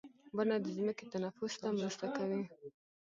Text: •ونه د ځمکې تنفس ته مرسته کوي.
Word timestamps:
•ونه 0.35 0.55
د 0.63 0.65
ځمکې 0.77 1.05
تنفس 1.13 1.53
ته 1.61 1.67
مرسته 1.77 2.05
کوي. 2.17 2.41